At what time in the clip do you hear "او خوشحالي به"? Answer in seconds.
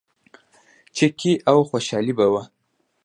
1.49-2.25